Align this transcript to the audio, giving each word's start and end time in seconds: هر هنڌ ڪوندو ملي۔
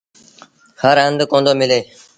هر 0.81 0.97
هنڌ 1.05 1.19
ڪوندو 1.31 1.51
ملي۔ 1.59 1.79